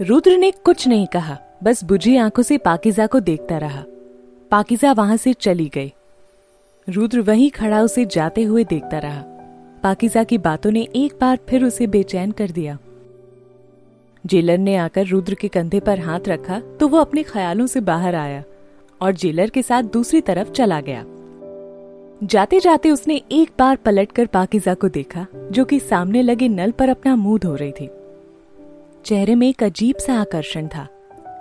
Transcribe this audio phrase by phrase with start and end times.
[0.00, 3.84] रुद्र ने कुछ नहीं कहा, बस बुझी आँखों से पाकिजा को देखता रहा।
[4.50, 5.92] पाकिजा वहाँ से चली गई।
[6.88, 9.22] रुद्र वहीं खड़ा उसे जाते हुए देखता रहा।
[9.82, 12.78] पाकिजा की बातों ने एक बार फिर उसे बेचैन कर दिया।
[14.26, 18.14] जेलर ने आकर रुद्र के कंधे पर हाथ रखा तो वो अपने ख्यालों से बाहर
[18.14, 18.42] आया
[19.00, 21.04] और जेलर के साथ दूसरी तरफ़ चला गया।
[22.26, 26.88] जाते जाते उसने एक बार पलटकर पाकिजा को देखा, जो कि सामने लगे नल पर
[26.88, 27.90] अपना मुँह धो रही थी।
[29.04, 30.86] चेहरे में एक अजीब सा आकर्षण था,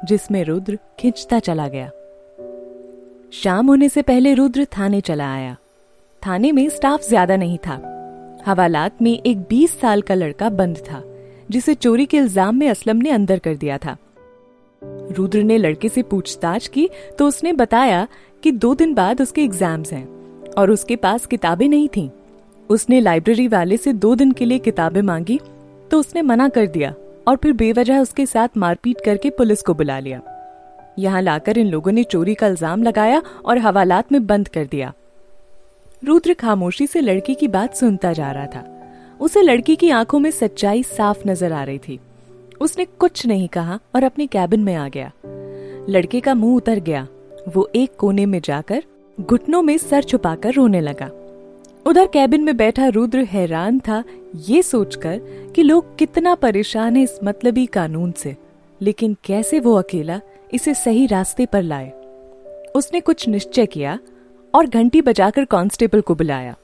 [0.06, 1.90] जिसमें रुद्र खिंचता चला गया।
[3.34, 5.56] शाम होने से पहले रुद्र थाने चला आया।
[6.22, 7.76] थाने में स्टाफ ज़्यादा नहीं था।
[8.46, 11.04] हवालात में एक 20 साल का लड़का बंद था,
[11.52, 13.98] जिसे चोरी के इल्ज़ाम में असलम ने अंदर कर दिया था।
[15.12, 16.90] रुद्र ने लड़के से पूछताछ की
[17.20, 18.08] तो उसने बताया
[18.44, 20.08] कि दो दिन बाद उसके एग्ज़ाम्स हैं,
[20.50, 22.10] और उसके पास किताबें नहीं थीं।
[22.70, 25.40] उसने लाइब्रेरी वाले से दो दिन के लिए किताबें मांगी
[25.92, 26.94] तो उसने मना कर दिया।
[27.30, 30.22] और फिर बेवजह उसके साथ मारपीट करके पुलिस को बुला लिया।
[31.00, 34.94] यहाँ लाकर इन लोगों ने चोरी का इल्ज़ाम लगाया और हवालात में बंद कर दिया।
[36.06, 38.64] रुद्र खामोशी से लड़की की बात सुनता जा रहा था।
[39.20, 42.00] उसे लड़की की आँखों में सच्चाई साफ़ नज़र आ रही थी।
[42.62, 45.12] उसने कुछ नहीं कहा और अपने कैबिन में आ गया।
[45.90, 47.08] लड़के का मुँह उतर गया।
[47.56, 48.84] वो एक कोने में जाकर
[49.18, 51.10] घुटनों में सर छुपाकर रोने लगा।
[51.88, 54.04] उधर कैबिन में बैठा रुद्र हैरान था,
[54.36, 55.22] ये सोचकर
[55.56, 58.38] कि लोग कितना परेशान है इस मतलबी कानून से।
[58.82, 60.22] लेकिन कैसे वो अकेला
[60.54, 61.90] इसे सही रास्ते पर लाए?
[62.76, 64.00] उसने कुछ निश्चय किया
[64.56, 66.56] और घंटी बजाकर कांस्टेबल को बुलाया।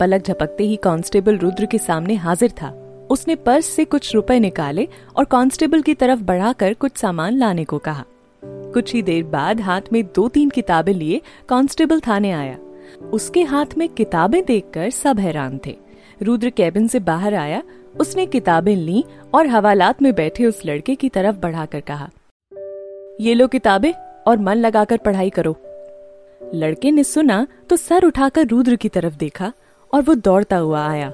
[0.00, 2.70] पलक झपकते ही कांस्टेबल रुद्र के सामने हाजिर था।
[3.10, 7.78] उसने पर्स से कुछ रुपए निकाले और कांस्टेबल की तरफ़ बढ़ाकर कुछ सामान लाने को
[7.78, 8.04] कहा।
[8.44, 12.58] कुछ ही देर बाद हाथ में दो तीन किताबें लिए कांस्टेबल थाने आया।
[13.12, 15.76] उसके हाथ में किताबें देखकर सब हैरान थे।
[16.22, 17.62] रुद्र कैबिन से बाहर आया,
[18.00, 22.10] उसने किताबें ली और हवालात में बैठे उस लड़के की तरफ़ बढ़ाकर कहा,
[23.20, 23.92] ये लो किताबें
[24.26, 25.56] और मन लगाकर पढ़ाई करो।
[26.54, 29.52] लड़के ने सुना तो सर उठाकर रुद्र की तरफ़ देखा
[29.90, 31.08] और वो दौड़ता हुआ आया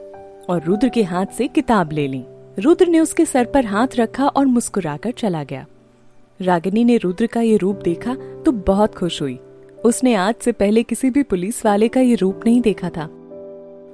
[0.48, 2.24] और रुद्र के हाथ से किताब ले ली।
[2.58, 5.66] रुद्र ने उसके सर पर हाथ रखा और मुस्कुराकर चला गया।
[6.40, 8.14] रागिनी ने रुद्र का ये रूप देखा
[8.44, 9.38] तो बहुत खुश हुई।
[9.84, 13.08] उसने आज से पहले किसी भी पुलिस वाले का ये रूप नहीं देखा था।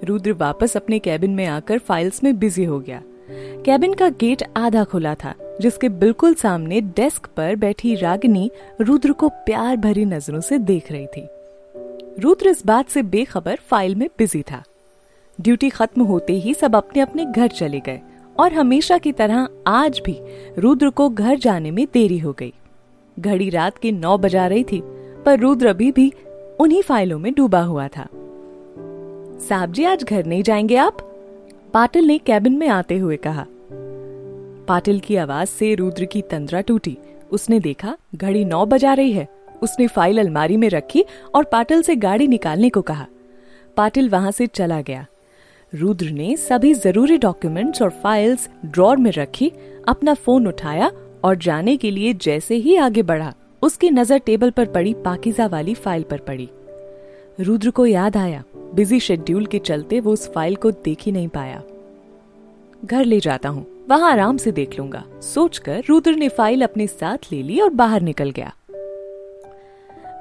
[0.05, 3.03] रुद्र वापस अपने कैबिन में आकर फाइल्स में बिज़ी हो गया।
[3.65, 8.51] कैबिन का गेट आधा खुला था, जिसके बिल्कुल सामने डेस्क पर बैठी रागिनी
[8.81, 11.27] रुद्र को प्यार भरी नज़रों से देख रही थी।
[12.19, 14.63] रुद्र इस बात से बेखबर फ़ाइल में बिज़ी था।
[15.41, 18.01] ड्यूटी खत्म होते ही सब अपने अपने घर चले गए
[18.39, 20.17] और हमेशा की तरह आज भी
[20.59, 22.53] रुद्र को घर जाने में देरी हो गई।
[23.19, 24.83] घड़ी रात के नौ बजा रही थी
[25.29, 26.13] पर रुद्र अभी भी
[26.61, 28.09] उन्हीं फाइलों में डूबा हुआ था।
[29.49, 30.97] साहब जी, आज घर नहीं जाएँगे आप?
[31.75, 33.47] पाटिल ने कैबिन में आते हुए कहा।
[34.69, 36.99] पाटिल की आवाज़ से रुद्र की तंद्रा टूटी।
[37.31, 39.29] उसने देखा, घड़ी नौ बजा रही है।
[39.63, 43.07] उसने फ़ाइल अलमारी में रखी और पाटिल से गाड़ी निकालने को कहा।
[43.77, 45.07] पाटिल वहाँ से चला गया।
[45.75, 49.53] रुद्र ने सभी ज़रूरी डॉक्यूमेंट्स और फाइल्स ड्रॉर में रखी,
[49.89, 50.93] अपना फ़ोन उठाया
[51.25, 55.75] और जाने के लिए जैसे ही आगे बढ़ा। उसकी नज़र टेबल पर पड़ी, पाकिजा वाली
[55.75, 56.49] फ़ाइल पर पड़ी।
[57.41, 58.43] रुद्र को याद आया,
[58.75, 61.63] बिज़ी शेड्यूल के चलते वो उस फ़ाइल को देख ही नहीं पाया।
[62.85, 67.33] घर ले जाता हूँ, वहाँ आराम से देख लूँगा, सोचकर रुद्र ने फ़ाइल अपने साथ
[67.33, 68.53] ले ली और बाहर निकल गया।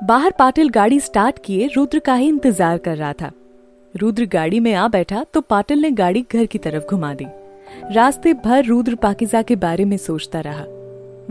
[0.03, 3.31] बाहर पाटिल गाड़ी स्टार्ट किए रुद्र का ही इंतज़ार कर रहा था।
[3.93, 7.25] रुद्र गाड़ी में आ बैठा तो पाटिल ने गाड़ी घर की तरफ़ घुमा दी।
[7.91, 10.65] रास्ते भर रुद्र पाकिजा के बारे में सोचता रहा।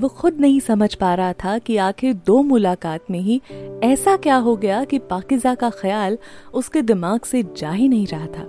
[0.01, 3.41] वो खुद नहीं समझ पा रहा था कि आखिर दो मुलाकात में ही
[3.83, 6.19] ऐसा क्या हो गया कि पाकिजा का ख्याल
[6.55, 8.45] उसके दिमाग से जा ही नहीं रहा था।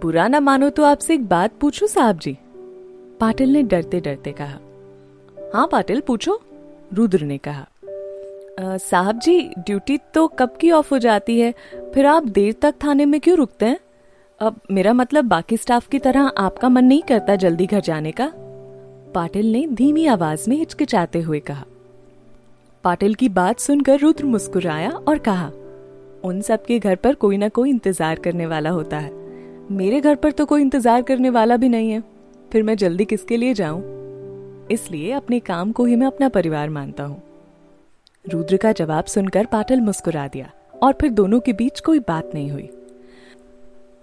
[0.00, 2.36] बुरा ना मानो तो आपसे एक बात पूछूँ साहब जी?
[3.20, 4.58] पाटिल ने डरते डरते कहा।
[5.54, 6.40] हाँ पाटिल, पूछो,
[6.94, 7.66] रुद्र ने कहा।
[8.60, 11.54] साहब जी, ड्यूटी तो कब की ऑफ़ हो जाती है?
[11.94, 13.78] फिर आप देर तक थाने में क्यों रुकते हैं?
[14.40, 18.32] अब मेरा मतलब बाकी स्टाफ की तरह आपका मन नहीं करता जल्दी घर जाने का।
[19.14, 21.64] पाटिल ने धीमी आवाज़ में हिचकिचाते हुए कहा।
[22.84, 25.50] पाटिल की बात सुनकर रुद्र मुस्कुराया और कहा,
[26.24, 29.12] उन सब के घर पर कोई ना कोई इंतज़ार करने वाला होता है।
[29.72, 32.02] मेरे घर पर तो कोई इंतज़ार करने वाला भी नहीं है।
[32.52, 33.82] फिर मैं जल्दी किसके लिए जाऊँ?
[34.70, 37.22] इसलिए अपने काम को ही मैं अपना परिवार मानता हूँ।
[38.24, 40.50] रुद्र का जवाब सुनकर पाटिल मुस्कुरा दिया
[40.82, 42.68] और फिर दोनों के बीच कोई बात नहीं हुई।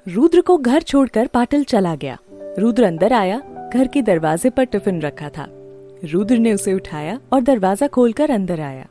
[0.07, 2.17] रुद्र को घर छोड़कर पाटिल चला गया।
[2.59, 3.41] रुद्र अंदर आया
[3.73, 5.47] घर के दरवाजे पर टिफ़िन रखा था।
[6.03, 8.87] रुद्र ने उसे उठाया और दरवाज़ा खोलकर अंदर आया।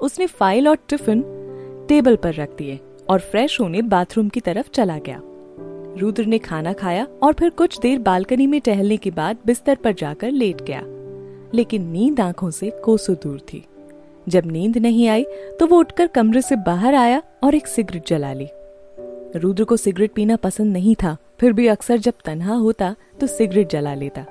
[0.00, 1.22] उसने फ़ाइल और टिफ़िन
[1.88, 2.78] टेबल पर रख दिए
[3.10, 5.20] और फ्रेश होने बाथरूम की तरफ़ चला गया।
[5.98, 9.92] रुद्र ने खाना खाया और फिर कुछ देर बालकनी में टहलने के बाद बिस्तर पर
[9.92, 10.82] जाकर लेट गया।
[11.54, 13.64] लेकिन नींद आँखों से कोसों दूर थी।
[14.28, 15.24] जब नींद नहीं आई
[15.60, 18.48] तो वो उठकर कमरे से बाहर आया और एक सिगरेट जला ली।
[19.36, 23.70] रुद्र को सिगरेट पीना पसंद नहीं था फिर भी अक्सर जब तन्हा होता तो सिगरेट
[23.70, 24.24] जला लेता।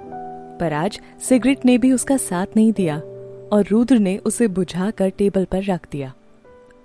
[0.59, 5.45] पर आज सिगरेट ने भी उसका साथ नहीं दिया, और रुद्र ने उसे बुझाकर टेबल
[5.45, 6.13] पर रख दिया।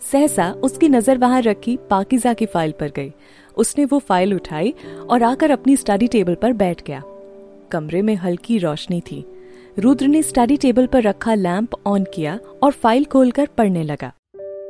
[0.02, 3.12] सहसा उसकी नज़र वहाँ रखी, पाकिजा की फ़ाइल पर गई।
[3.56, 4.74] उसने वो फ़ाइल उठाई
[5.10, 7.02] और आकर अपनी स्टडी टेबल पर बैठ गया।
[7.72, 9.24] कमरे में हल्की रोशनी थी।
[9.78, 14.12] रुद्र ने स्टडी टेबल पर रखा लैंप ऑन किया और फ़ाइल खोलकर पढ़ने लगा।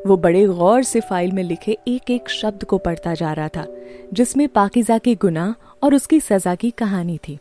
[0.06, 3.66] वो बड़े गौर से फ़ाइल में लिखे एक एक शब्द को पढ़ता जा रहा था,
[4.12, 7.38] जिसमें पाकिजा के गुनाह और उसकी सजा की कहानी थी।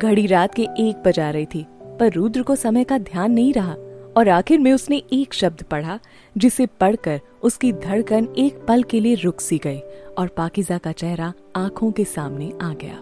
[0.00, 1.66] घड़ी रात के एक बजा रही थी,
[2.00, 3.76] पर रुद्र को समय का ध्यान नहीं रहा
[4.16, 5.98] और आखिर में उसने एक शब्द पढ़ा,
[6.38, 9.78] जिसे पढ़कर उसकी धड़कन एक पल के लिए रुक सी गई
[10.18, 13.00] और पाकिजा का चेहरा आँखों के सामने आ गया।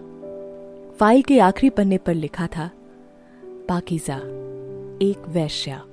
[0.97, 2.69] फ़ाइल के आखिरी पन्ने पर लिखा था,
[3.69, 4.17] पाकिजा,
[5.01, 5.83] एक वैश्या।